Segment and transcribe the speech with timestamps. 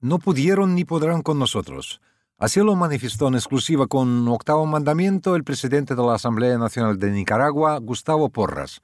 [0.00, 2.00] no pudieron ni podrán con nosotros.
[2.38, 7.10] Así lo manifestó en exclusiva con octavo mandamiento el presidente de la Asamblea Nacional de
[7.10, 8.82] Nicaragua, Gustavo Porras.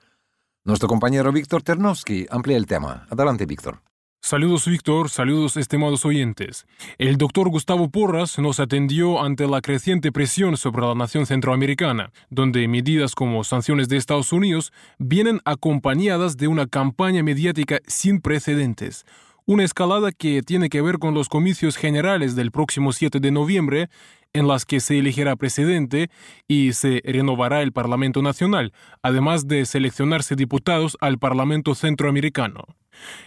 [0.65, 3.07] Nuestro compañero Víctor Ternovsky amplía el tema.
[3.11, 3.81] Adelante, Víctor.
[4.25, 6.65] Saludos Víctor, saludos estimados oyentes.
[6.97, 12.69] El doctor Gustavo Porras nos atendió ante la creciente presión sobre la nación centroamericana, donde
[12.69, 19.05] medidas como sanciones de Estados Unidos vienen acompañadas de una campaña mediática sin precedentes.
[19.53, 23.91] Una escalada que tiene que ver con los comicios generales del próximo 7 de noviembre,
[24.33, 26.09] en las que se elegirá presidente
[26.49, 28.73] y se renovará el Parlamento Nacional,
[29.03, 32.65] además de seleccionarse diputados al Parlamento Centroamericano.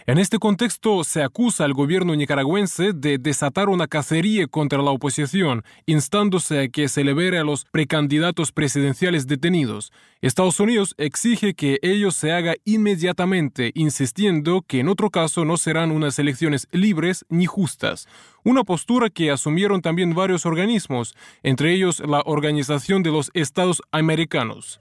[0.06, 5.64] En este contexto se acusa al gobierno nicaragüense de desatar una cacería contra la oposición,
[5.84, 9.92] instándose a que se libere a los precandidatos presidenciales detenidos.
[10.22, 15.90] Estados Unidos exige que ello se haga inmediatamente, insistiendo que en otro caso no serán
[15.90, 18.06] unas elecciones libres ni justas.
[18.44, 24.80] Una postura que asumieron también varios organismos, entre ellos la Organización de los Estados Americanos.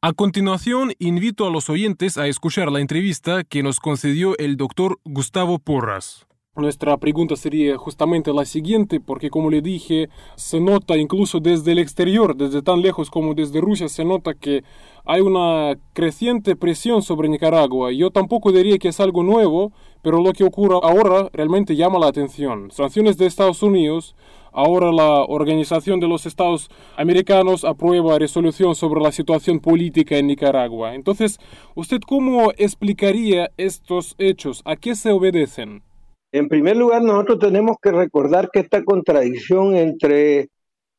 [0.00, 4.98] A continuación, invito a los oyentes a escuchar la entrevista que nos concedió el doctor
[5.04, 6.26] Gustavo Porras.
[6.56, 11.78] Nuestra pregunta sería justamente la siguiente, porque como le dije, se nota incluso desde el
[11.78, 14.64] exterior, desde tan lejos como desde Rusia, se nota que
[15.04, 17.92] hay una creciente presión sobre Nicaragua.
[17.92, 22.08] Yo tampoco diría que es algo nuevo, pero lo que ocurre ahora realmente llama la
[22.08, 22.70] atención.
[22.70, 24.14] Sanciones de Estados Unidos,
[24.52, 30.94] ahora la Organización de los Estados Americanos aprueba resolución sobre la situación política en Nicaragua.
[30.94, 31.38] Entonces,
[31.74, 34.62] ¿usted cómo explicaría estos hechos?
[34.64, 35.82] ¿A qué se obedecen?
[36.32, 40.48] En primer lugar, nosotros tenemos que recordar que esta contradicción entre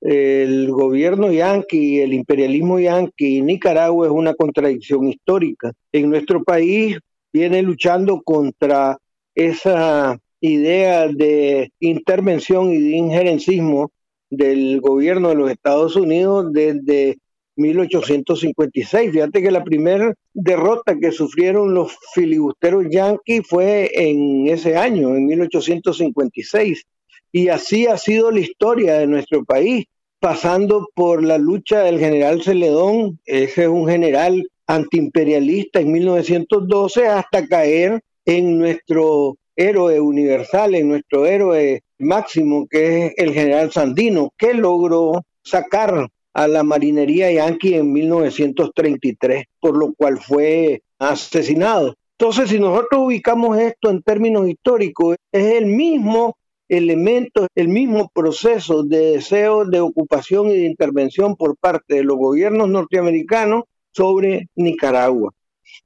[0.01, 5.71] el gobierno yanqui el imperialismo yanqui y Nicaragua es una contradicción histórica.
[5.91, 6.97] En nuestro país
[7.33, 8.97] viene luchando contra
[9.35, 13.91] esa idea de intervención y de injerencismo
[14.29, 17.17] del gobierno de los Estados Unidos desde
[17.55, 19.11] 1856.
[19.11, 25.25] Fíjate que la primera derrota que sufrieron los filibusteros yanquis fue en ese año, en
[25.25, 26.83] 1856.
[27.31, 29.85] Y así ha sido la historia de nuestro país,
[30.19, 37.47] pasando por la lucha del general Celedón, ese es un general antiimperialista en 1912, hasta
[37.47, 44.53] caer en nuestro héroe universal, en nuestro héroe máximo, que es el general Sandino, que
[44.53, 51.95] logró sacar a la marinería yanqui en 1933, por lo cual fue asesinado.
[52.17, 56.37] Entonces, si nosotros ubicamos esto en términos históricos, es el mismo
[56.69, 62.17] elemento, el mismo proceso de deseo de ocupación y de intervención por parte de los
[62.17, 65.33] gobiernos norteamericanos sobre Nicaragua.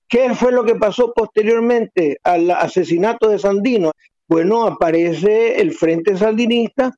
[0.08, 3.92] ¿Qué fue lo que pasó posteriormente al asesinato de Sandino?
[4.28, 6.96] Bueno, aparece el Frente Sandinista,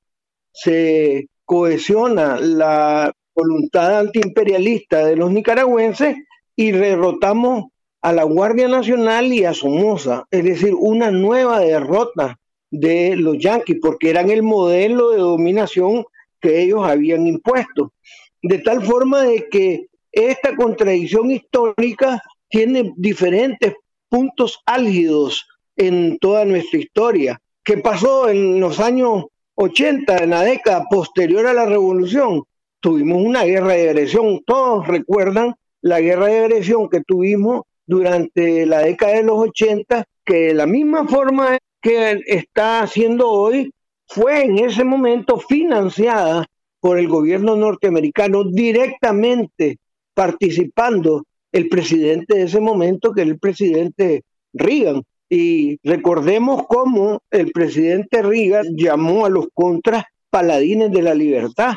[0.52, 6.18] se cohesiona la voluntad antiimperialista de los nicaragüenses
[6.56, 7.66] y derrotamos
[8.02, 12.40] a la Guardia Nacional y a Somoza, es decir, una nueva derrota
[12.72, 16.06] de los yanquis, porque eran el modelo de dominación
[16.42, 17.94] que ellos habían impuesto.
[18.42, 19.88] De tal forma de que
[20.18, 23.76] esta contradicción histórica tiene diferentes
[24.10, 27.40] puntos álgidos en toda nuestra historia.
[27.64, 32.44] ¿Qué pasó en los años 80, en la década posterior a la revolución?
[32.80, 34.42] Tuvimos una guerra de agresión.
[34.46, 40.36] Todos recuerdan la guerra de agresión que tuvimos durante la década de los 80, que
[40.48, 43.72] de la misma forma que está haciendo hoy,
[44.08, 46.46] fue en ese momento financiada
[46.80, 49.78] por el gobierno norteamericano directamente
[50.18, 55.04] participando el presidente de ese momento, que era el presidente Reagan.
[55.30, 61.76] Y recordemos cómo el presidente Reagan llamó a los contras paladines de la libertad.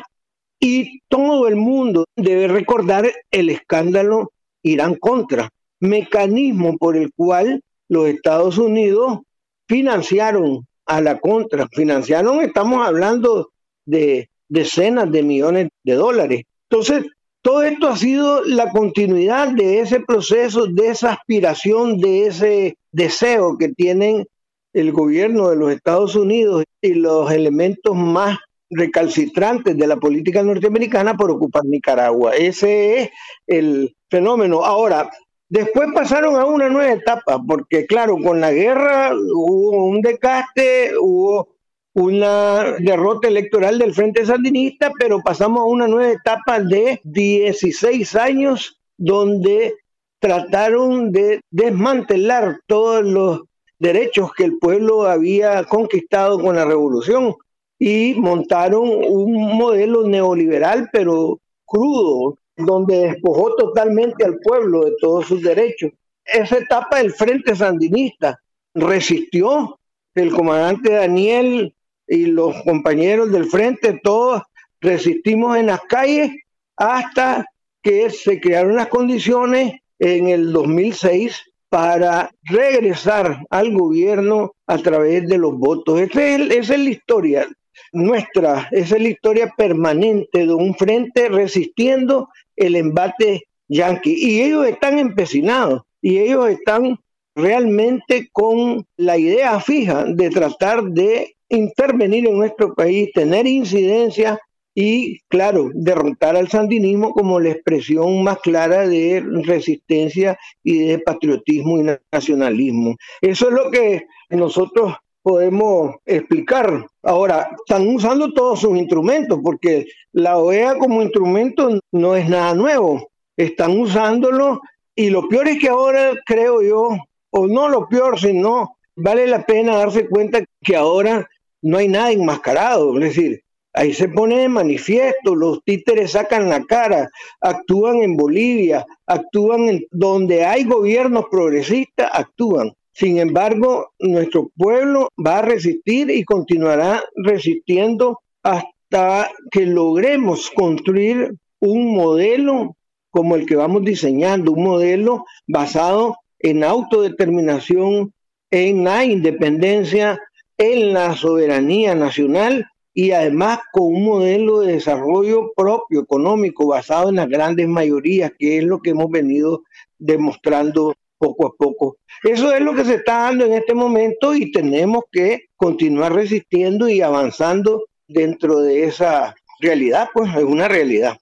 [0.59, 4.31] Y todo el mundo debe recordar el escándalo
[4.63, 9.19] Irán contra, mecanismo por el cual los Estados Unidos
[9.67, 11.67] financiaron a la contra.
[11.67, 13.51] Financiaron, estamos hablando
[13.85, 16.43] de decenas de millones de dólares.
[16.71, 17.05] Entonces,
[17.41, 23.57] todo esto ha sido la continuidad de ese proceso, de esa aspiración, de ese deseo
[23.57, 24.27] que tienen
[24.73, 28.37] el gobierno de los Estados Unidos y los elementos más
[28.69, 32.35] recalcitrantes de la política norteamericana por ocupar Nicaragua.
[32.35, 33.09] Ese es
[33.47, 34.63] el fenómeno.
[34.63, 35.09] Ahora,
[35.49, 41.49] después pasaron a una nueva etapa, porque claro, con la guerra hubo un desgaste, hubo
[41.93, 48.79] una derrota electoral del Frente Sandinista, pero pasamos a una nueva etapa de 16 años
[48.97, 49.75] donde
[50.19, 53.41] trataron de desmantelar todos los
[53.79, 57.35] derechos que el pueblo había conquistado con la revolución
[57.79, 65.41] y montaron un modelo neoliberal pero crudo, donde despojó totalmente al pueblo de todos sus
[65.41, 65.91] derechos.
[66.23, 68.39] Esa etapa del Frente Sandinista
[68.75, 69.79] resistió,
[70.13, 71.73] el comandante Daniel
[72.11, 74.41] y los compañeros del Frente, todos
[74.81, 76.31] resistimos en las calles
[76.75, 77.45] hasta
[77.81, 85.37] que se crearon las condiciones en el 2006 para regresar al gobierno a través de
[85.37, 86.01] los votos.
[86.01, 87.47] Esa es, la historia
[87.93, 92.27] nuestra, esa es la historia permanente de un frente resistiendo
[92.57, 94.13] el embate yanqui.
[94.17, 96.99] Y ellos están empecinados y ellos están
[97.35, 104.39] realmente con la idea fija de tratar de intervenir en nuestro país, tener incidencia
[104.73, 111.79] y, claro, derrotar al sandinismo como la expresión más clara de resistencia y de patriotismo
[111.79, 112.95] y nacionalismo.
[113.21, 116.85] Eso es lo que nosotros podemos explicar.
[117.03, 123.09] Ahora, están usando todos sus instrumentos, porque la OEA como instrumento no es nada nuevo.
[123.37, 124.61] Están usándolo
[124.95, 126.89] y lo peor es que ahora creo yo,
[127.29, 131.27] o no lo peor, sino vale la pena darse cuenta que ahora
[131.61, 132.97] no hay nada enmascarado.
[132.99, 133.43] Es decir,
[133.73, 137.09] Ahí se pone de manifiesto, los títeres sacan la cara,
[137.39, 142.73] actúan en Bolivia, actúan en donde hay gobiernos progresistas, actúan.
[142.91, 151.95] Sin embargo, nuestro pueblo va a resistir y continuará resistiendo hasta que logremos construir un
[151.95, 152.75] modelo
[153.09, 158.13] como el que vamos diseñando, un modelo basado en autodeterminación,
[158.49, 160.19] en la independencia,
[160.61, 167.15] en la soberanía nacional y además con un modelo de desarrollo propio, económico, basado en
[167.15, 169.63] las grandes mayorías, que es lo que hemos venido
[169.97, 171.97] demostrando poco a poco.
[172.23, 176.87] Eso es lo que se está dando en este momento y tenemos que continuar resistiendo
[176.89, 181.17] y avanzando dentro de esa realidad, pues es una realidad.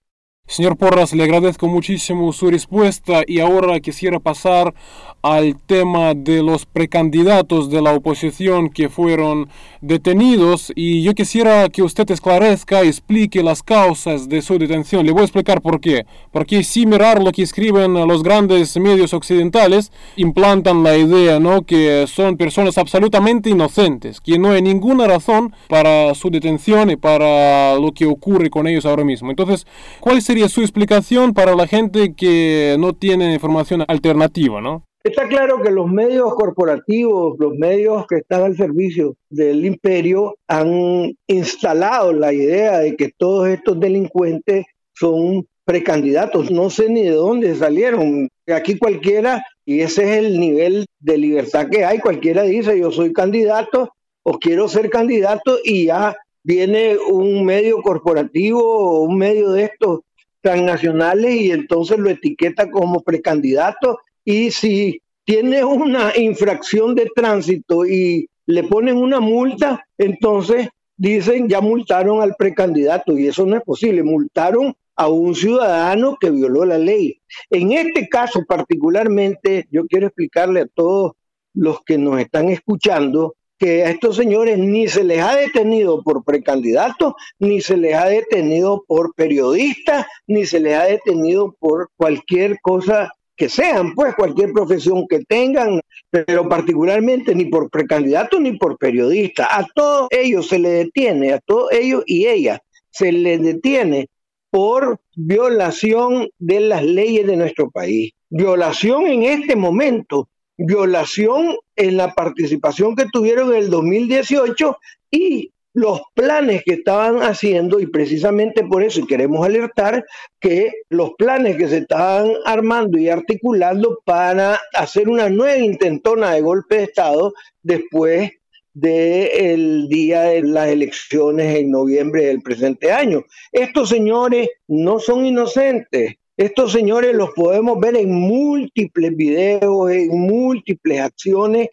[0.49, 4.73] Señor Porras, le agradezco muchísimo su respuesta y ahora quisiera pasar
[5.21, 9.49] al tema de los precandidatos de la oposición que fueron
[9.81, 15.05] detenidos y yo quisiera que usted esclarezca explique las causas de su detención.
[15.05, 16.07] Le voy a explicar por qué.
[16.31, 21.61] Porque si mirar lo que escriben los grandes medios occidentales, implantan la idea ¿no?
[21.61, 27.75] que son personas absolutamente inocentes, que no hay ninguna razón para su detención y para
[27.75, 29.29] lo que ocurre con ellos ahora mismo.
[29.29, 29.67] Entonces,
[29.99, 34.61] ¿cuál sería su explicación para la gente que no tiene información alternativa?
[34.61, 34.85] ¿no?
[35.03, 41.15] Está claro que los medios corporativos, los medios que están al servicio del imperio, han
[41.25, 46.51] instalado la idea de que todos estos delincuentes son precandidatos.
[46.51, 48.27] No sé ni de dónde salieron.
[48.53, 53.13] Aquí cualquiera, y ese es el nivel de libertad que hay, cualquiera dice yo soy
[53.13, 53.93] candidato
[54.23, 60.01] o quiero ser candidato y ya viene un medio corporativo o un medio de estos
[60.41, 68.29] transnacionales y entonces lo etiqueta como precandidato y si tiene una infracción de tránsito y
[68.45, 74.03] le ponen una multa, entonces dicen ya multaron al precandidato y eso no es posible,
[74.03, 77.21] multaron a un ciudadano que violó la ley.
[77.49, 81.13] En este caso particularmente, yo quiero explicarle a todos
[81.53, 86.23] los que nos están escuchando que a estos señores ni se les ha detenido por
[86.23, 92.59] precandidato, ni se les ha detenido por periodista, ni se les ha detenido por cualquier
[92.61, 98.77] cosa que sean, pues cualquier profesión que tengan, pero particularmente ni por precandidato ni por
[98.77, 99.47] periodista.
[99.49, 102.59] A todos ellos se les detiene, a todos ellos y ellas
[102.91, 104.07] se les detiene
[104.49, 108.11] por violación de las leyes de nuestro país.
[108.29, 110.27] Violación en este momento,
[110.59, 114.77] violación en la participación que tuvieron en el 2018
[115.09, 120.05] y los planes que estaban haciendo y precisamente por eso queremos alertar
[120.39, 126.41] que los planes que se estaban armando y articulando para hacer una nueva intentona de
[126.41, 128.31] golpe de Estado después
[128.73, 133.23] del día de las elecciones en noviembre del presente año.
[133.51, 136.15] Estos señores no son inocentes.
[136.39, 141.67] Estos señores los podemos ver en múltiples videos, en múltiples acciones,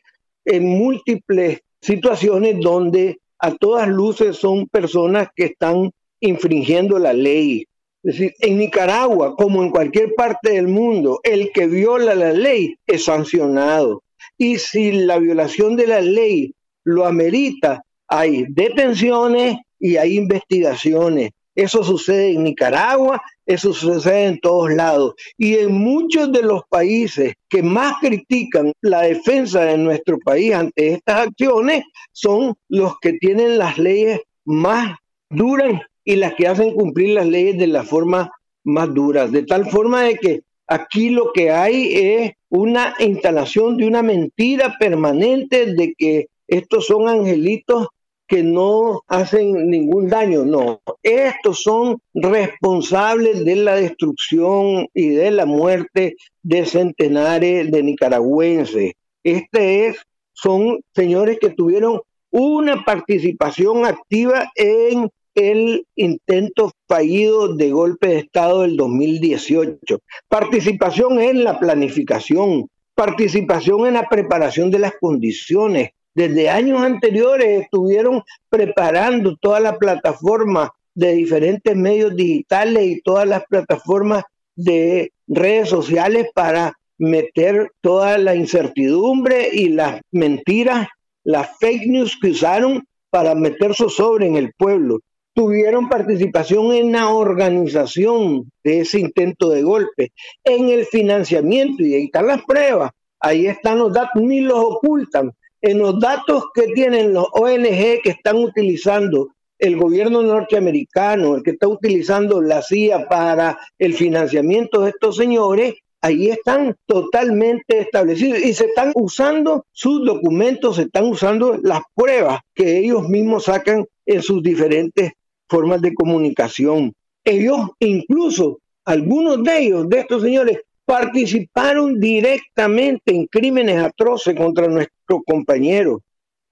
[0.44, 7.64] en múltiples situaciones donde a todas luces son personas que están infringiendo la ley.
[8.02, 12.76] Es decir, en Nicaragua, como en cualquier parte del mundo, el que viola la ley
[12.88, 14.02] es sancionado.
[14.36, 21.30] Y si la violación de la ley lo amerita, hay detenciones y hay investigaciones.
[21.54, 25.14] Eso sucede en Nicaragua, eso sucede en todos lados.
[25.38, 30.94] Y en muchos de los países que más critican la defensa de nuestro país ante
[30.94, 34.96] estas acciones son los que tienen las leyes más
[35.30, 38.30] duras y las que hacen cumplir las leyes de la forma
[38.64, 39.28] más dura.
[39.28, 44.76] De tal forma de que aquí lo que hay es una instalación de una mentira
[44.78, 47.88] permanente de que estos son angelitos
[48.26, 50.80] que no hacen ningún daño, no.
[51.02, 58.92] Estos son responsables de la destrucción y de la muerte de centenares de nicaragüenses.
[59.22, 59.96] Este es,
[60.32, 68.62] son señores que tuvieron una participación activa en el intento fallido de golpe de Estado
[68.62, 69.98] del 2018.
[70.28, 78.22] Participación en la planificación, participación en la preparación de las condiciones, desde años anteriores estuvieron
[78.48, 86.28] preparando toda la plataforma de diferentes medios digitales y todas las plataformas de redes sociales
[86.34, 90.88] para meter toda la incertidumbre y las mentiras,
[91.22, 95.00] las fake news que usaron para meter sobre en el pueblo.
[95.34, 100.12] Tuvieron participación en la organización de ese intento de golpe,
[100.44, 105.30] en el financiamiento, y ahí están las pruebas, ahí están los datos, ni los ocultan
[105.66, 111.52] en los datos que tienen los ONG que están utilizando el gobierno norteamericano, el que
[111.52, 118.54] está utilizando la CIA para el financiamiento de estos señores, ahí están totalmente establecidos y
[118.54, 124.22] se están usando sus documentos, se están usando las pruebas que ellos mismos sacan en
[124.22, 125.12] sus diferentes
[125.48, 126.92] formas de comunicación.
[127.24, 134.95] Ellos incluso, algunos de ellos, de estos señores, participaron directamente en crímenes atroces contra nuestros
[135.24, 136.00] compañeros.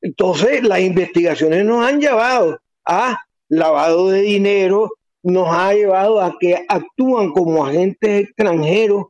[0.01, 3.19] Entonces, las investigaciones nos han llevado a
[3.49, 4.93] lavado de dinero,
[5.23, 9.07] nos ha llevado a que actúan como agentes extranjeros,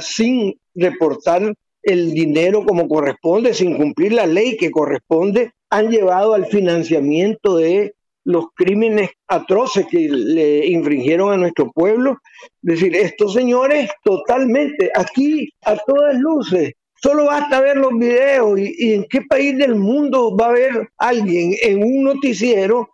[0.00, 6.46] sin reportar el dinero como corresponde, sin cumplir la ley que corresponde, han llevado al
[6.46, 12.18] financiamiento de los crímenes atroces que le infringieron a nuestro pueblo.
[12.62, 16.72] Es decir, estos señores totalmente, aquí a todas luces,
[17.06, 21.54] solo basta ver los videos y, en qué país del mundo va a haber alguien
[21.62, 22.90] en un noticiero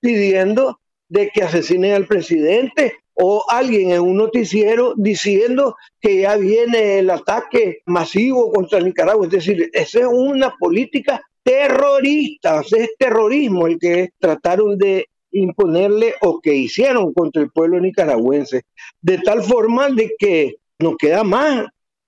[0.00, 6.98] pidiendo de que asesinen al presidente o alguien en un noticiero diciendo que ya viene
[7.00, 9.26] el ataque masivo contra Nicaragua.
[9.26, 16.40] Es decir, esa es una política terroristas, es terrorismo el que trataron de imponerle o
[16.40, 18.62] que hicieron contra el pueblo nicaragüense,
[19.02, 21.66] de tal forma de que nos queda más,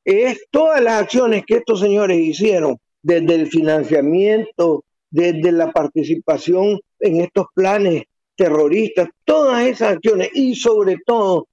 [0.09, 7.21] es todas las acciones que estos señores hicieron, desde el financiamiento, desde la participación en
[7.21, 11.47] estos planes terroristas, todas esas acciones y sobre todo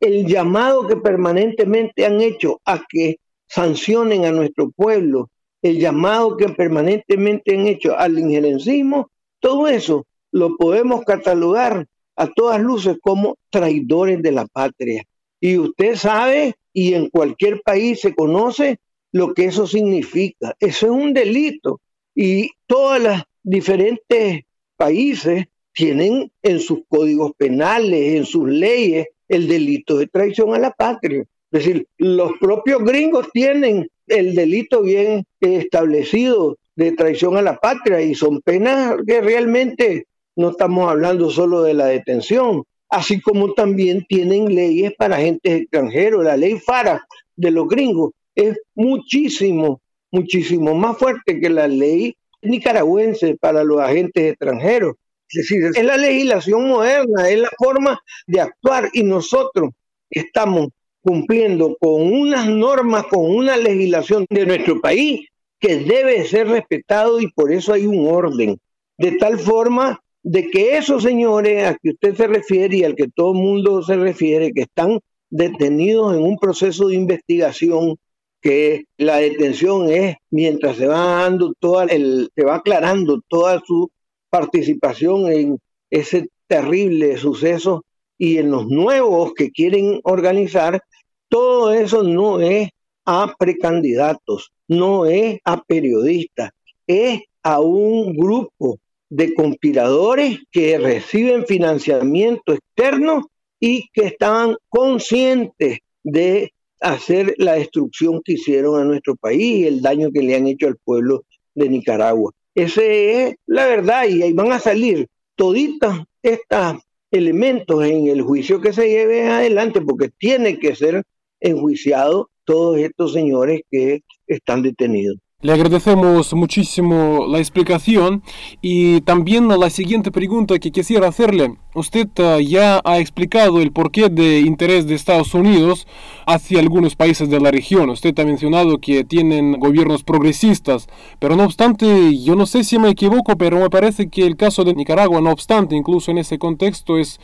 [0.00, 5.30] el llamado que permanentemente han hecho a que sancionen a nuestro pueblo,
[5.62, 12.60] el llamado que permanentemente han hecho al injerencismo, todo eso lo podemos catalogar a todas
[12.60, 15.04] luces como traidores de la patria.
[15.40, 18.80] Y usted sabe, y en cualquier país se conoce
[19.10, 20.54] lo que eso significa.
[20.60, 21.80] Eso es un delito.
[22.14, 24.42] Y todos los diferentes
[24.76, 30.70] países tienen en sus códigos penales, en sus leyes, el delito de traición a la
[30.70, 31.20] patria.
[31.50, 38.02] Es decir, los propios gringos tienen el delito bien establecido de traición a la patria
[38.02, 44.04] y son penas que realmente no estamos hablando solo de la detención, así como también
[44.08, 46.24] tienen leyes para agentes extranjeros.
[46.24, 53.36] La ley FARA de los gringos es muchísimo, muchísimo más fuerte que la ley nicaragüense
[53.36, 54.94] para los agentes extranjeros.
[55.28, 59.70] Es decir, es la legislación moderna, es la forma de actuar y nosotros
[60.08, 60.68] estamos
[61.00, 65.28] cumpliendo con unas normas, con una legislación de nuestro país
[65.58, 68.58] que debe ser respetado y por eso hay un orden.
[68.98, 73.06] De tal forma de que esos señores a que usted se refiere y al que
[73.06, 74.98] todo el mundo se refiere, que están
[75.30, 77.94] detenidos en un proceso de investigación,
[78.40, 83.88] que la detención es mientras se va dando toda el, se va aclarando toda su
[84.28, 85.58] participación en
[85.90, 87.84] ese terrible suceso
[88.18, 90.82] y en los nuevos que quieren organizar
[91.28, 92.70] todo eso no es
[93.04, 96.50] a precandidatos, no es a periodistas,
[96.88, 106.52] es a un grupo de conspiradores que reciben financiamiento externo y que estaban conscientes de
[106.80, 110.66] hacer la destrucción que hicieron a nuestro país y el daño que le han hecho
[110.66, 112.32] al pueblo de Nicaragua.
[112.54, 116.78] Esa es la verdad y ahí van a salir toditas estas
[117.10, 121.02] elementos en el juicio que se lleve adelante, porque tiene que ser
[121.40, 125.18] enjuiciado todos estos señores que están detenidos.
[125.46, 128.24] Le agradecemos muchísimo la explicación
[128.60, 131.54] y también la siguiente pregunta que quisiera hacerle.
[131.72, 135.86] Usted ah, ya ha explicado el porqué de interés de Estados Unidos
[136.26, 137.90] hacia algunos países de la región.
[137.90, 140.88] Usted ha mencionado que tienen gobiernos progresistas,
[141.20, 144.64] pero no obstante, yo no sé si me equivoco, pero me parece que el caso
[144.64, 147.20] de Nicaragua, no obstante, incluso en ese contexto es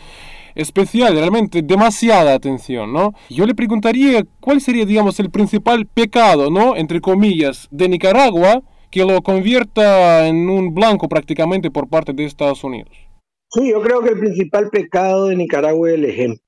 [0.54, 3.14] especial, realmente demasiada atención, ¿no?
[3.30, 6.76] Yo le preguntaría cuál sería, digamos, el principal pecado, ¿no?
[6.76, 12.62] Entre comillas, de Nicaragua que lo convierta en un blanco prácticamente por parte de Estados
[12.62, 12.90] Unidos.
[13.48, 16.44] Sí, yo creo que el principal pecado de Nicaragua es el ejemplo.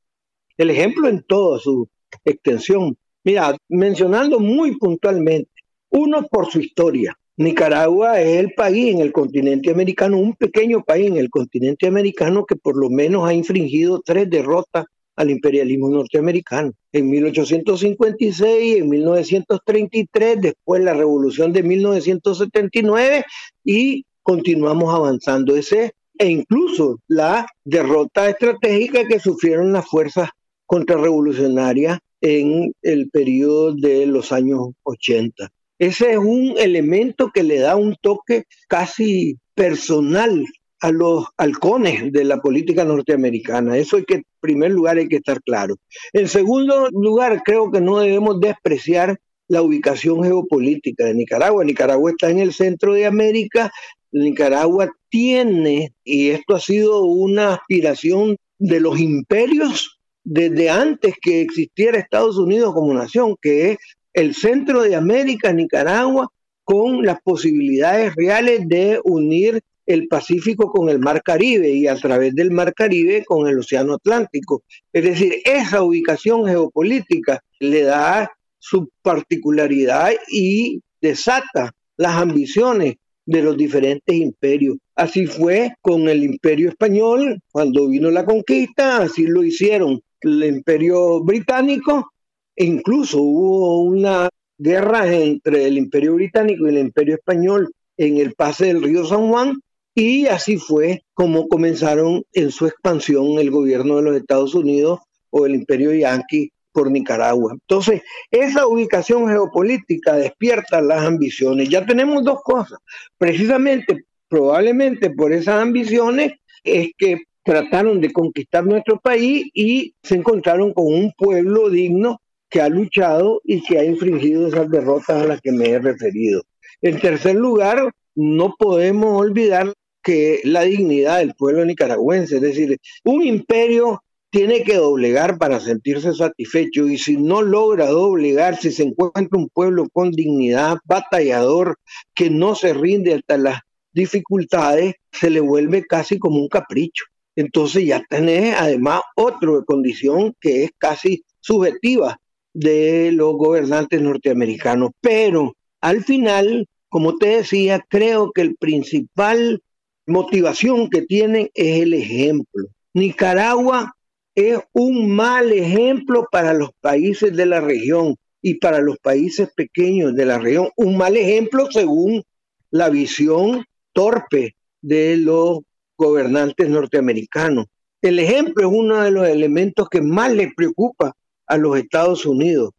[0.59, 1.89] El ejemplo en toda su
[2.25, 2.97] extensión.
[3.25, 5.51] Mira, mencionando muy puntualmente,
[5.91, 11.09] uno por su historia, Nicaragua es el país en el continente americano, un pequeño país
[11.09, 14.85] en el continente americano que por lo menos ha infringido tres derrotas
[15.17, 16.73] al imperialismo norteamericano.
[16.93, 23.25] En 1856, en 1933, después la revolución de 1979
[23.65, 25.57] y continuamos avanzando.
[25.57, 30.31] Ese e incluso la derrota estratégica que sufrieron las fuerzas
[30.67, 35.51] contrarrevolucionarias en el periodo de los años 80.
[35.79, 40.45] Ese es un elemento que le da un toque casi personal
[40.81, 43.77] a los halcones de la política norteamericana.
[43.77, 45.77] Eso hay que, en primer lugar, hay que estar claro.
[46.13, 51.65] En segundo lugar, creo que no debemos despreciar la ubicación geopolítica de Nicaragua.
[51.65, 53.73] Nicaragua está en el centro de América.
[54.13, 61.99] Nicaragua tiene, y esto ha sido una aspiración de los imperios desde antes que existiera
[61.99, 63.79] Estados Unidos como nación, que es
[64.15, 66.31] el centro de América, Nicaragua,
[66.63, 72.35] con las posibilidades reales de unir el Pacífico con el Mar Caribe y a través
[72.35, 74.63] del Mar Caribe con el Océano Atlántico.
[74.93, 82.95] Es decir, esa ubicación geopolítica le da su particularidad y desata las ambiciones
[83.27, 84.77] de los diferentes imperios.
[84.95, 91.23] Así fue con el imperio español cuando vino la conquista, así lo hicieron el imperio
[91.23, 92.14] británico
[92.57, 98.35] e incluso hubo una guerra entre el imperio británico y el imperio español en el
[98.35, 99.61] pase del río San Juan
[99.95, 105.47] y así fue como comenzaron en su expansión el gobierno de los Estados Unidos o
[105.47, 107.53] el imperio yanqui por Nicaragua.
[107.53, 111.69] Entonces, esa ubicación geopolítica despierta las ambiciones.
[111.69, 112.81] Ya tenemos dos cosas.
[113.17, 116.33] Precisamente, probablemente por esas ambiciones
[116.65, 122.21] es que trataron de conquistar nuestro país y se encontraron con un pueblo digno
[122.55, 126.45] que ha luchado y que ha infringido esas derrotas a las que me he referido.
[126.83, 133.25] En tercer lugar, no podemos olvidar que la dignidad del pueblo nicaragüense, es decir, un
[133.25, 139.37] imperio tiene que doblegar para sentirse satisfecho y si no logra doblegar, si se encuentra
[139.37, 141.81] un pueblo con dignidad, batallador,
[142.15, 143.63] que no se rinde hasta las
[143.93, 147.05] dificultades, se le vuelve casi como un capricho.
[147.35, 152.17] Entonces ya tenés además otra condición que es casi subjetiva
[152.55, 154.91] de los gobernantes norteamericanos.
[155.01, 159.63] Pero al final, como te decía, creo que el principal
[160.07, 162.69] motivación que tienen es el ejemplo.
[162.95, 163.95] Nicaragua
[164.35, 170.15] es un mal ejemplo para los países de la región y para los países pequeños
[170.15, 170.69] de la región.
[170.77, 172.23] Un mal ejemplo según
[172.71, 175.61] la visión torpe de los
[175.97, 177.67] gobernantes norteamericanos.
[178.03, 181.15] El ejemplo es uno de los elementos que más les preocupa
[181.47, 182.71] a los Estados Unidos.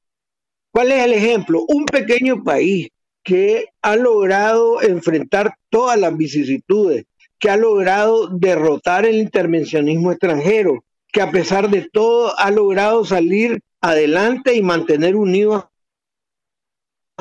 [0.72, 1.64] ¿Cuál es el ejemplo?
[1.68, 2.90] Un pequeño país
[3.24, 7.06] que ha logrado enfrentar todas las vicisitudes,
[7.40, 13.62] que ha logrado derrotar el intervencionismo extranjero, que a pesar de todo ha logrado salir
[13.82, 15.66] adelante y mantener unidos.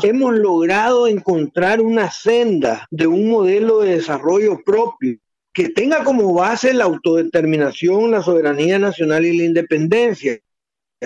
[0.03, 5.19] Hemos logrado encontrar una senda de un modelo de desarrollo propio
[5.53, 10.41] que tenga como base la autodeterminación, la soberanía nacional y la independencia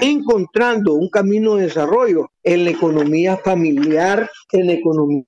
[0.00, 5.24] encontrando un camino de desarrollo en la economía familiar, en la economía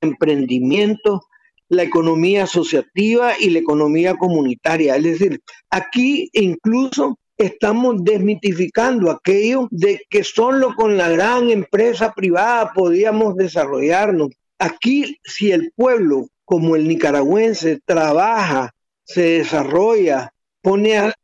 [0.00, 1.22] emprendimiento,
[1.68, 4.96] la economía asociativa y la economía comunitaria.
[4.96, 5.40] Es decir,
[5.70, 14.30] aquí incluso estamos desmitificando aquello de que solo con la gran empresa privada podíamos desarrollarnos.
[14.58, 21.14] Aquí, si el pueblo como el nicaragüense trabaja, se desarrolla, pone a,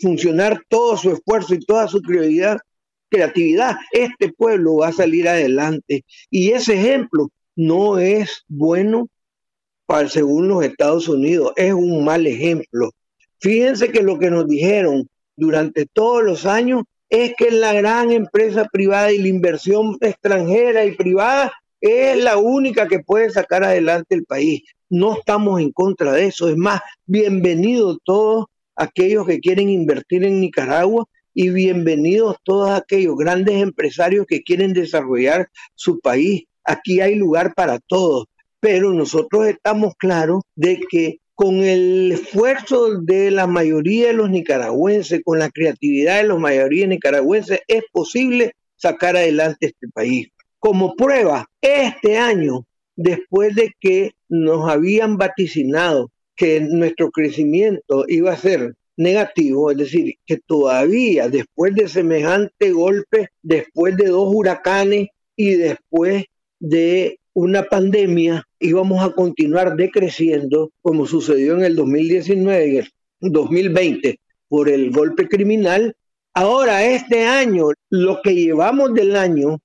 [0.00, 2.58] funcionar todo su esfuerzo y toda su creatividad,
[3.10, 6.04] creatividad, este pueblo va a salir adelante.
[6.30, 9.08] Y ese ejemplo no es bueno
[9.86, 12.90] para según los Estados Unidos, es un mal ejemplo.
[13.38, 18.66] Fíjense que lo que nos dijeron durante todos los años es que la gran empresa
[18.72, 24.24] privada y la inversión extranjera y privada es la única que puede sacar adelante el
[24.24, 24.62] país.
[24.88, 26.48] No estamos en contra de eso.
[26.48, 33.56] Es más, bienvenidos todos aquellos que quieren invertir en Nicaragua y bienvenidos todos aquellos grandes
[33.62, 36.44] empresarios que quieren desarrollar su país.
[36.64, 38.26] Aquí hay lugar para todos,
[38.60, 45.20] pero nosotros estamos claros de que con el esfuerzo de la mayoría de los nicaragüenses,
[45.22, 50.28] con la creatividad de la mayoría nicaragüenses, es posible sacar adelante este país.
[50.58, 58.36] Como prueba, este año, después de que nos habían vaticinado que nuestro crecimiento iba a
[58.36, 65.52] ser negativo, es decir, que todavía después de semejante golpe, después de dos huracanes y
[65.52, 66.24] después
[66.58, 72.88] de una pandemia, íbamos a continuar decreciendo como sucedió en el 2019 y el
[73.20, 74.18] 2020
[74.48, 75.94] por el golpe criminal.
[76.32, 79.58] Ahora, este año, lo que llevamos del año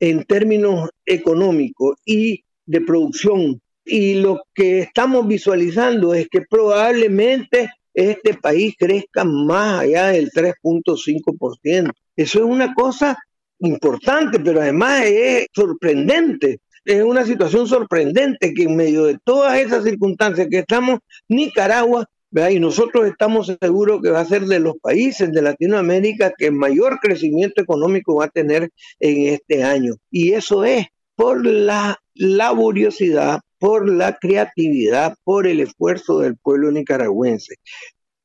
[0.00, 8.34] en términos económicos y de producción, y lo que estamos visualizando es que probablemente este
[8.34, 11.90] país crezca más allá del 3.5%.
[12.16, 13.16] Eso es una cosa
[13.58, 19.84] importante, pero además es sorprendente es una situación sorprendente que en medio de todas esas
[19.84, 22.06] circunstancias que estamos, Nicaragua,
[22.50, 26.98] y nosotros estamos seguros que va a ser de los países de Latinoamérica que mayor
[27.00, 29.94] crecimiento económico va a tener en este año.
[30.10, 37.54] Y eso es por la laboriosidad, por la creatividad, por el esfuerzo del pueblo nicaragüense.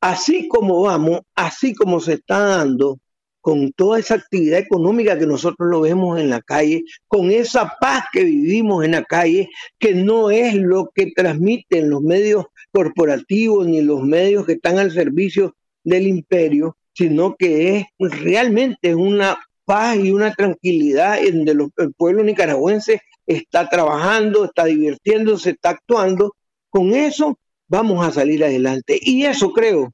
[0.02, 3.00] Así como vamos, así como se está dando
[3.40, 8.04] con toda esa actividad económica que nosotros lo vemos en la calle, con esa paz
[8.12, 9.48] que vivimos en la calle,
[9.80, 14.92] que no es lo que transmiten los medios corporativos ni los medios que están al
[14.92, 17.86] servicio del imperio, sino que es
[18.22, 23.00] realmente una paz y una tranquilidad en el pueblo nicaragüense
[23.30, 26.36] está trabajando, está divirtiéndose, está actuando.
[26.70, 27.38] Con eso
[27.68, 29.00] vamos a salir adelante.
[29.00, 29.94] Y eso creo,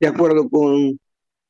[0.00, 0.98] de acuerdo con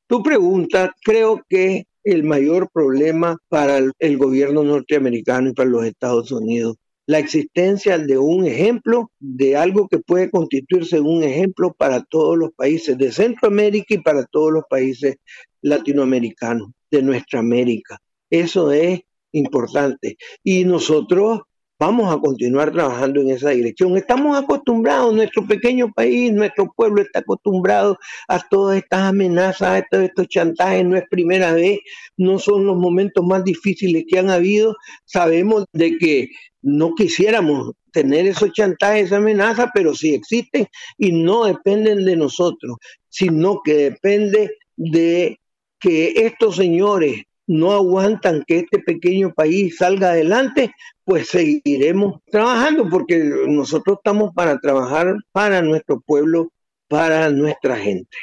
[0.09, 6.31] tu pregunta, creo que el mayor problema para el, gobierno norteamericano y para los Estados
[6.33, 12.38] Unidos la existencia de un ejemplo, de algo que puede constituirse un ejemplo para todos
[12.38, 15.16] los países de Centroamérica y para todos los países
[15.61, 17.98] latinoamericanos de nuestra América.
[18.31, 19.03] Eso es
[19.35, 20.16] importante.
[20.42, 21.42] Y nosotros
[21.77, 23.97] Vamos a continuar trabajando en esa dirección.
[23.97, 30.05] Estamos acostumbrados, nuestro pequeño país, nuestro pueblo está acostumbrado a todas estas amenazas, a todos
[30.05, 30.85] estos chantajes.
[30.85, 31.81] No es primera vez,
[32.16, 34.77] no son los momentos más difíciles que han habido.
[35.05, 36.29] Sabemos de que
[36.62, 42.77] no quisiéramos tener esos chantajes, esas amenazas, pero sí existen y no dependen de nosotros,
[43.09, 45.40] sino que depende de
[45.81, 50.72] que estos señores no aguantan que este pequeño país salga adelante,
[51.04, 56.50] pues seguiremos trabajando porque nosotros estamos para trabajar para nuestro pueblo,
[56.88, 58.16] para nuestra gente.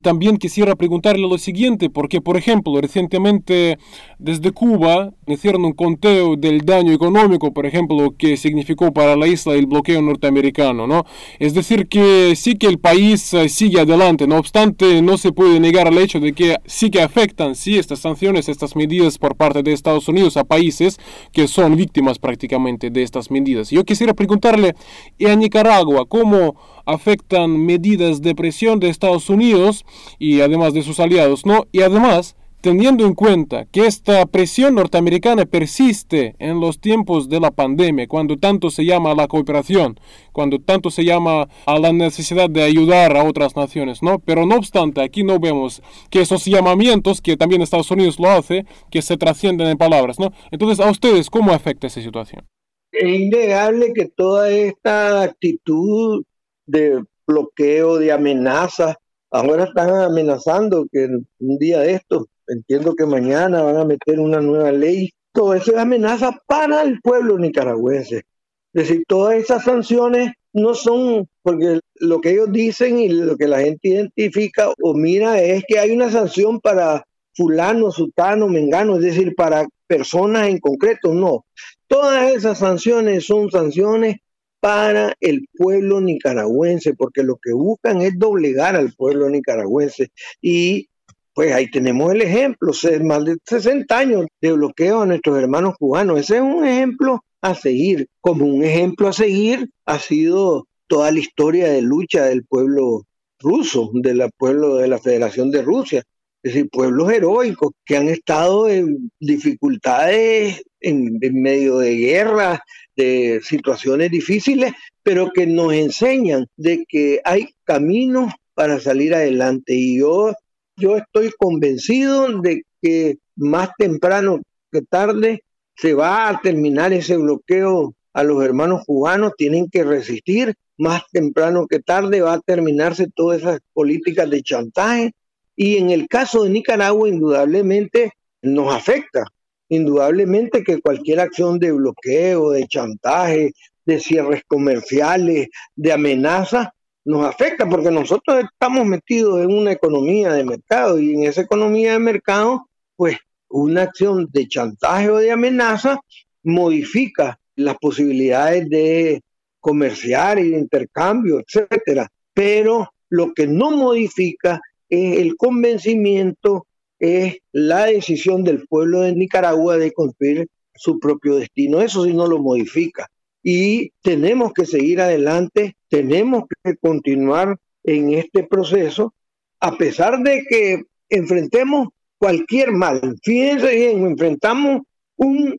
[0.00, 3.80] También quisiera preguntarle lo siguiente, porque por ejemplo, recientemente
[4.20, 9.54] desde Cuba hicieron un conteo del daño económico, por ejemplo, que significó para la isla
[9.54, 11.04] el bloqueo norteamericano, ¿no?
[11.40, 15.58] Es decir, que sí que el país eh, sigue adelante, no obstante, no se puede
[15.58, 19.64] negar el hecho de que sí que afectan, sí, estas sanciones, estas medidas por parte
[19.64, 21.00] de Estados Unidos a países
[21.32, 23.70] que son víctimas prácticamente de estas medidas.
[23.70, 24.76] Yo quisiera preguntarle,
[25.18, 26.54] ¿y a Nicaragua cómo
[26.86, 29.84] afectan medidas de presión de Estados Unidos
[30.18, 31.66] y además de sus aliados, ¿no?
[31.72, 37.50] Y además, teniendo en cuenta que esta presión norteamericana persiste en los tiempos de la
[37.50, 39.98] pandemia, cuando tanto se llama a la cooperación,
[40.32, 44.18] cuando tanto se llama a la necesidad de ayudar a otras naciones, ¿no?
[44.18, 48.66] Pero no obstante, aquí no vemos que esos llamamientos, que también Estados Unidos lo hace,
[48.90, 50.32] que se trascienden en palabras, ¿no?
[50.50, 52.44] Entonces, ¿a ustedes cómo afecta esa situación?
[52.90, 56.24] Es innegable que toda esta actitud
[56.66, 58.98] de bloqueo, de amenaza.
[59.30, 64.40] Ahora están amenazando que un día de esto, entiendo que mañana van a meter una
[64.40, 65.10] nueva ley.
[65.32, 68.24] Todo eso es amenaza para el pueblo nicaragüense.
[68.72, 73.48] Es decir, todas esas sanciones no son, porque lo que ellos dicen y lo que
[73.48, 79.02] la gente identifica o mira es que hay una sanción para fulano, sutano, mengano, es
[79.02, 81.44] decir, para personas en concreto, no.
[81.86, 84.16] Todas esas sanciones son sanciones
[84.60, 90.10] para el pueblo nicaragüense, porque lo que buscan es doblegar al pueblo nicaragüense.
[90.40, 90.88] Y
[91.34, 92.72] pues ahí tenemos el ejemplo,
[93.04, 96.18] más de 60 años de bloqueo a nuestros hermanos cubanos.
[96.18, 98.08] Ese es un ejemplo a seguir.
[98.20, 103.04] Como un ejemplo a seguir ha sido toda la historia de lucha del pueblo
[103.38, 106.02] ruso, del pueblo de la Federación de Rusia.
[106.42, 112.60] Es decir, pueblos heroicos que han estado en dificultades en, en medio de guerras,
[112.96, 114.72] de situaciones difíciles,
[115.02, 119.74] pero que nos enseñan de que hay caminos para salir adelante.
[119.74, 120.32] Y yo,
[120.76, 125.42] yo estoy convencido de que más temprano que tarde
[125.76, 131.66] se va a terminar ese bloqueo a los hermanos cubanos, tienen que resistir, más temprano
[131.66, 135.12] que tarde va a terminarse todas esas políticas de chantaje
[135.60, 139.24] y en el caso de Nicaragua indudablemente nos afecta,
[139.68, 143.52] indudablemente que cualquier acción de bloqueo, de chantaje,
[143.84, 146.72] de cierres comerciales, de amenaza,
[147.04, 151.94] nos afecta porque nosotros estamos metidos en una economía de mercado y en esa economía
[151.94, 153.16] de mercado, pues
[153.48, 155.98] una acción de chantaje o de amenaza
[156.44, 159.22] modifica las posibilidades de
[159.58, 162.08] comerciar y de intercambio, etcétera.
[162.32, 166.66] Pero lo que no modifica es el convencimiento,
[166.98, 171.80] es la decisión del pueblo de Nicaragua de construir su propio destino.
[171.80, 173.08] Eso sí no lo modifica.
[173.42, 179.14] Y tenemos que seguir adelante, tenemos que continuar en este proceso,
[179.60, 183.00] a pesar de que enfrentemos cualquier mal.
[183.22, 184.82] Fíjense bien, enfrentamos
[185.16, 185.56] un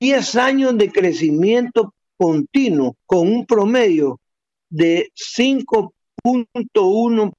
[0.00, 4.20] 10 años de crecimiento continuo con un promedio
[4.68, 7.32] de 5.1%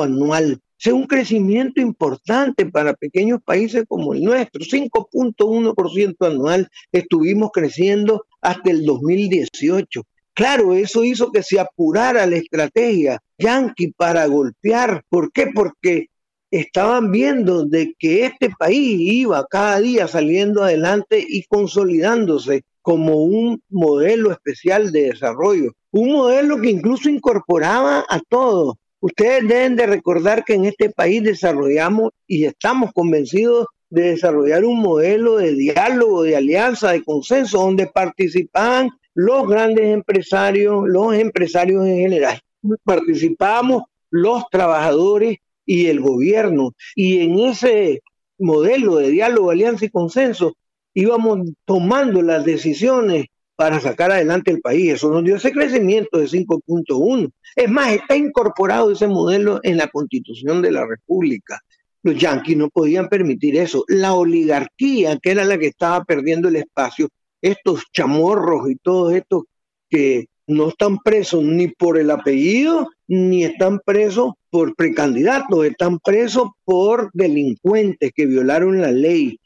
[0.00, 0.60] anual.
[0.78, 4.62] Es un crecimiento importante para pequeños países como el nuestro.
[4.64, 10.02] 5.1% anual estuvimos creciendo hasta el 2018.
[10.34, 15.04] Claro, eso hizo que se apurara la estrategia yanqui para golpear.
[15.08, 15.48] ¿Por qué?
[15.54, 16.08] Porque
[16.50, 23.62] estaban viendo de que este país iba cada día saliendo adelante y consolidándose como un
[23.70, 28.74] modelo especial de desarrollo, un modelo que incluso incorporaba a todos.
[29.02, 34.78] Ustedes deben de recordar que en este país desarrollamos y estamos convencidos de desarrollar un
[34.78, 41.96] modelo de diálogo, de alianza, de consenso, donde participaban los grandes empresarios, los empresarios en
[41.96, 42.40] general.
[42.84, 46.70] Participamos los trabajadores y el gobierno.
[46.94, 48.02] Y en ese
[48.38, 50.54] modelo de diálogo, alianza y consenso
[50.94, 53.26] íbamos tomando las decisiones
[53.62, 54.94] para sacar adelante el país.
[54.94, 57.30] Eso nos dio ese crecimiento de 5.1.
[57.54, 61.60] Es más, está incorporado ese modelo en la constitución de la República.
[62.02, 63.84] Los yanquis no podían permitir eso.
[63.86, 67.08] La oligarquía, que era la que estaba perdiendo el espacio,
[67.40, 69.44] estos chamorros y todos estos
[69.88, 76.48] que no están presos ni por el apellido, ni están presos por precandidatos, están presos
[76.64, 79.38] por delincuentes que violaron la ley.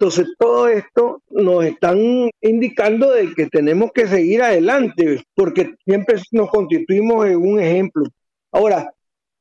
[0.00, 6.48] Entonces, todo esto nos están indicando de que tenemos que seguir adelante, porque siempre nos
[6.48, 8.04] constituimos en un ejemplo.
[8.50, 8.90] Ahora,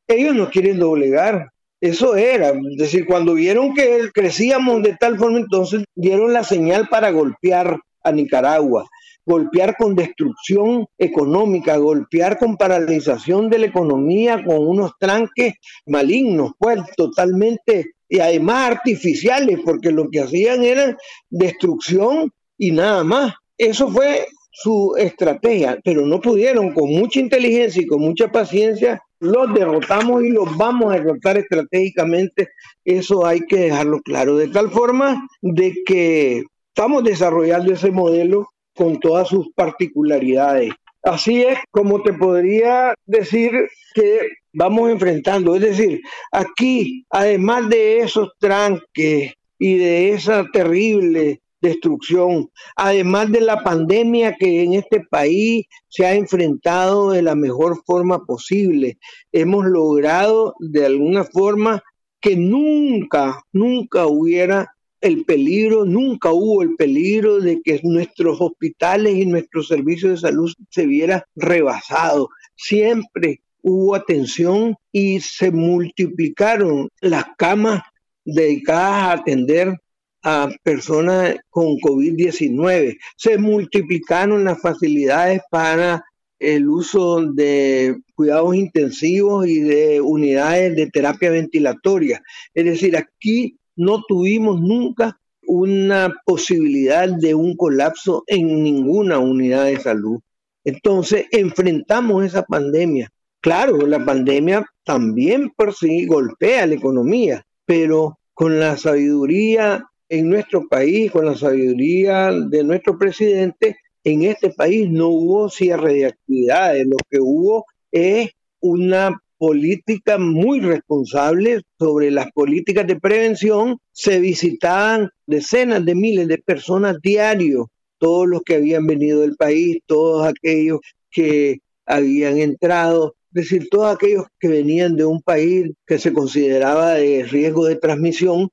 [0.06, 5.38] ellos nos quieren doblegar, eso era, es decir, cuando vieron que crecíamos de tal forma,
[5.38, 8.86] entonces dieron la señal para golpear a Nicaragua
[9.26, 15.54] golpear con destrucción económica, golpear con paralización de la economía, con unos tranques
[15.86, 20.98] malignos, pues totalmente, y además artificiales, porque lo que hacían era
[21.30, 23.34] destrucción y nada más.
[23.58, 29.54] Eso fue su estrategia, pero no pudieron, con mucha inteligencia y con mucha paciencia, los
[29.54, 32.50] derrotamos y los vamos a derrotar estratégicamente.
[32.84, 36.44] Eso hay que dejarlo claro, de tal forma de que
[36.74, 40.74] estamos desarrollando ese modelo con todas sus particularidades.
[41.04, 43.52] Así es como te podría decir
[43.94, 44.20] que
[44.54, 45.56] vamos enfrentando.
[45.56, 53.64] Es decir, aquí, además de esos tranques y de esa terrible destrucción, además de la
[53.64, 58.98] pandemia que en este país se ha enfrentado de la mejor forma posible,
[59.32, 61.84] hemos logrado de alguna forma
[62.22, 69.26] que nunca, nunca hubiera el peligro, nunca hubo el peligro de que nuestros hospitales y
[69.26, 72.30] nuestros servicios de salud se viera rebasado.
[72.56, 77.82] Siempre hubo atención y se multiplicaron las camas
[78.26, 79.78] dedicadas a atender
[80.22, 82.98] a personas con COVID-19.
[83.16, 86.04] Se multiplicaron las facilidades para
[86.40, 92.22] el uso de cuidados intensivos y de unidades de terapia ventilatoria.
[92.54, 99.80] Es decir, aquí no tuvimos nunca una posibilidad de un colapso en ninguna unidad de
[99.80, 100.20] salud.
[100.64, 103.12] Entonces enfrentamos esa pandemia.
[103.42, 110.68] Claro, la pandemia también por sí golpea la economía, pero con la sabiduría en nuestro
[110.68, 116.86] país, con la sabiduría de nuestro presidente, en este país no hubo cierre de actividades,
[116.88, 123.78] lo que hubo es una política muy responsable sobre las políticas de prevención.
[123.94, 127.68] Se visitaban decenas de miles de personas diarios,
[128.00, 133.94] todos los que habían venido del país, todos aquellos que habían entrado, es decir, todos
[133.94, 138.50] aquellos que venían de un país que se consideraba de riesgo de transmisión,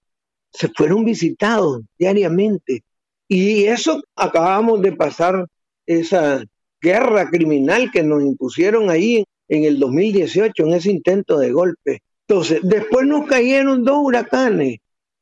[0.53, 2.83] se fueron visitados diariamente.
[3.29, 5.47] Y eso acabamos de pasar
[5.87, 6.45] esa
[6.81, 12.03] guerra criminal que nos impusieron ahí en el 2018, en ese intento de golpe.
[12.29, 14.79] Entonces, después nos cayeron dos huracanes,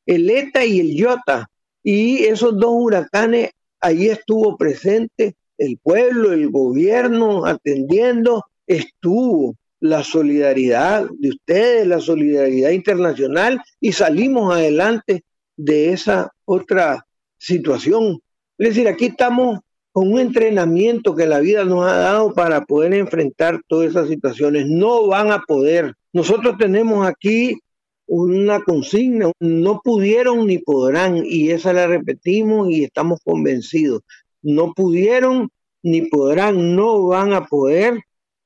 [0.06, 1.48] el ETA y el IOTA.
[1.82, 11.06] Y esos dos huracanes, ahí estuvo presente el pueblo, el gobierno atendiendo, estuvo la solidaridad
[11.18, 15.24] de ustedes, la solidaridad internacional y salimos adelante
[15.56, 18.20] de esa otra situación.
[18.56, 19.60] Es decir, aquí estamos
[19.92, 24.66] con un entrenamiento que la vida nos ha dado para poder enfrentar todas esas situaciones.
[24.66, 25.94] No van a poder.
[26.12, 27.58] Nosotros tenemos aquí
[28.06, 34.02] una consigna, no pudieron ni podrán, y esa la repetimos y estamos convencidos.
[34.42, 35.50] No pudieron
[35.82, 38.00] ni podrán, no van a poder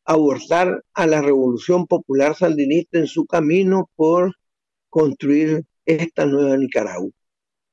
[0.09, 4.35] abortar a la revolución popular sandinista en su camino por
[4.89, 7.11] construir esta nueva Nicaragua.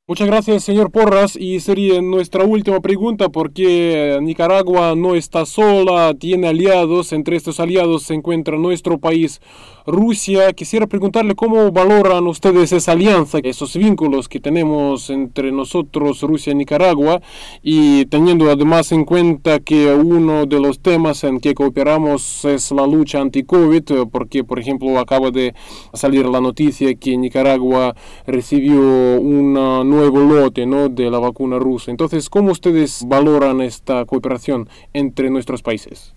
[0.07, 1.35] Muchas gracias, señor Porras.
[1.35, 7.11] Y sería nuestra última pregunta, porque Nicaragua no está sola, tiene aliados.
[7.11, 9.41] Entre estos aliados se encuentra nuestro país,
[9.87, 10.53] Rusia.
[10.53, 16.55] Quisiera preguntarle cómo valoran ustedes esa alianza, esos vínculos que tenemos entre nosotros, Rusia y
[16.55, 17.19] Nicaragua,
[17.63, 22.85] y teniendo además en cuenta que uno de los temas en que cooperamos es la
[22.85, 25.55] lucha anti-COVID, porque, por ejemplo, acaba de
[25.93, 27.95] salir la noticia que Nicaragua
[28.27, 28.79] recibió
[29.19, 30.89] una nuevo lote ¿no?
[30.89, 31.91] de la vacuna rusa.
[31.91, 36.13] Entonces, ¿cómo ustedes valoran esta cooperación entre nuestros países?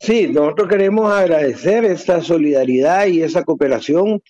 [0.00, 4.22] Sí, nosotros queremos agradecer esta solidaridad y esa cooperación,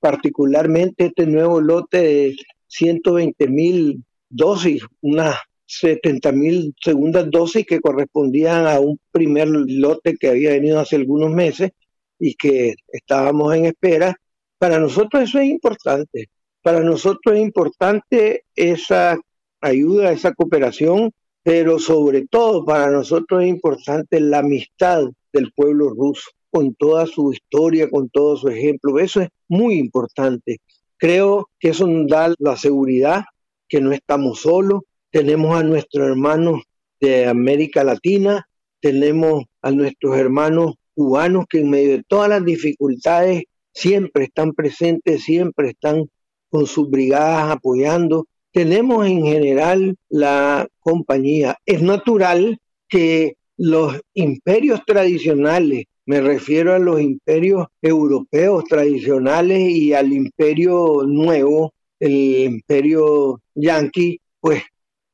[0.00, 8.66] particularmente este nuevo lote de 120 mil dosis, unas 70 mil segundas dosis que correspondían
[8.66, 11.70] a un primer lote que había venido hace algunos meses
[12.18, 14.16] y que estábamos en espera.
[14.58, 16.28] Para nosotros eso es importante.
[16.62, 19.18] Para nosotros es importante esa
[19.60, 26.30] ayuda, esa cooperación, pero sobre todo para nosotros es importante la amistad del pueblo ruso,
[26.50, 28.98] con toda su historia, con todo su ejemplo.
[28.98, 30.60] Eso es muy importante.
[30.98, 33.24] Creo que eso nos da la seguridad
[33.68, 34.82] que no estamos solos.
[35.10, 36.62] Tenemos a nuestros hermanos
[37.00, 38.46] de América Latina,
[38.80, 45.24] tenemos a nuestros hermanos cubanos que en medio de todas las dificultades siempre están presentes,
[45.24, 46.08] siempre están
[46.52, 48.26] con sus brigadas apoyando.
[48.52, 51.56] Tenemos en general la compañía.
[51.64, 52.60] Es natural
[52.90, 61.72] que los imperios tradicionales, me refiero a los imperios europeos tradicionales y al imperio nuevo,
[61.98, 64.62] el imperio yanqui, pues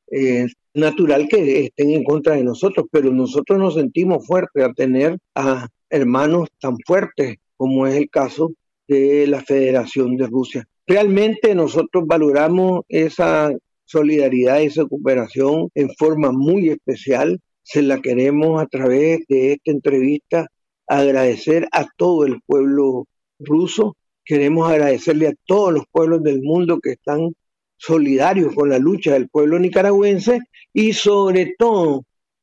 [0.07, 5.17] es natural que estén en contra de nosotros, pero nosotros nos sentimos fuertes a tener
[5.35, 8.51] a hermanos tan fuertes como es el caso
[8.89, 10.67] de la Federación de Rusia.
[10.89, 13.51] Realmente nosotros valoramos esa
[13.85, 17.39] solidaridad, esa cooperación en forma muy especial.
[17.61, 20.47] Se la queremos a través de esta entrevista
[20.87, 23.05] agradecer a todo el pueblo
[23.37, 23.97] ruso.
[24.25, 27.35] Queremos agradecerle a todos los pueblos del mundo que están
[27.77, 30.39] solidarios con la lucha del pueblo nicaragüense
[30.73, 32.01] y sobre todo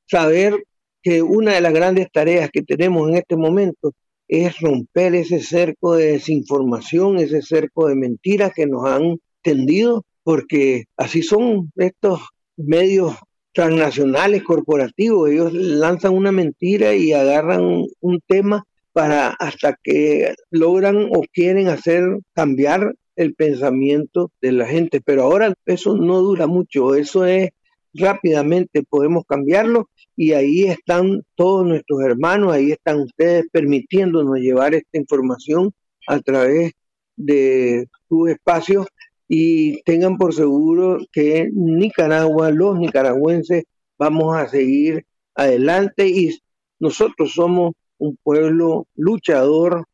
[0.08, 0.54] saber
[1.02, 3.92] que una de las grandes tareas que tenemos en este momento
[4.28, 10.84] es romper ese cerco de desinformación, ese cerco de mentiras que nos han tendido, porque
[10.96, 12.20] así son estos
[12.56, 13.14] medios
[13.52, 21.22] transnacionales, corporativos, ellos lanzan una mentira y agarran un tema para hasta que logran o
[21.32, 25.00] quieren hacer cambiar el pensamiento de la gente.
[25.00, 27.50] Pero ahora eso no dura mucho, eso es
[27.98, 34.98] rápidamente podemos cambiarlo y ahí están todos nuestros hermanos, ahí están ustedes permitiéndonos llevar esta
[34.98, 35.72] información
[36.06, 36.72] a través
[37.16, 38.86] de sus espacios
[39.28, 43.64] y tengan por seguro que Nicaragua, los nicaragüenses,
[43.98, 46.38] vamos a seguir adelante y
[46.78, 49.84] nosotros somos un pueblo luchador,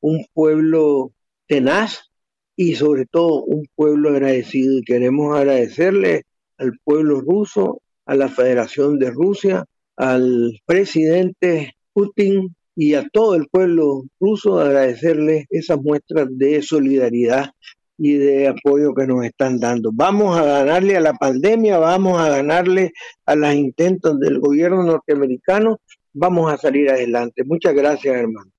[0.00, 1.12] un pueblo
[1.46, 2.10] tenaz
[2.56, 6.24] y sobre todo un pueblo agradecido y queremos agradecerle
[6.62, 9.64] al pueblo ruso, a la Federación de Rusia,
[9.96, 17.50] al presidente Putin y a todo el pueblo ruso agradecerle esas muestras de solidaridad
[17.98, 19.90] y de apoyo que nos están dando.
[19.92, 22.92] Vamos a ganarle a la pandemia, vamos a ganarle
[23.26, 25.80] a los intentos del gobierno norteamericano,
[26.12, 27.44] vamos a salir adelante.
[27.44, 28.51] Muchas gracias, hermano.